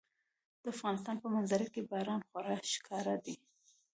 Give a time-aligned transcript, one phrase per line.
[0.63, 3.35] د افغانستان په منظره کې باران خورا ښکاره دی.